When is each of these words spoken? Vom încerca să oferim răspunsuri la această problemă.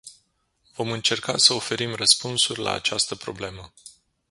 Vom 0.75 0.91
încerca 0.91 1.37
să 1.37 1.53
oferim 1.53 1.95
răspunsuri 1.95 2.59
la 2.59 2.71
această 2.71 3.15
problemă. 3.15 3.73